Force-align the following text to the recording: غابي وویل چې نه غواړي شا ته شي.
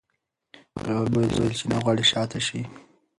غابي 0.83 1.23
وویل 1.27 1.53
چې 1.59 1.65
نه 1.71 1.77
غواړي 1.81 2.05
شا 2.11 2.21
ته 2.31 2.39
شي. 2.47 2.61